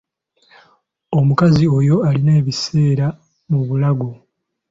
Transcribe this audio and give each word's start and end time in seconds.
Omukazi 1.19 1.63
oyo 1.77 1.95
alina 2.07 2.31
ebiseera 2.39 3.07
mu 3.49 3.59
bulago. 3.67 4.11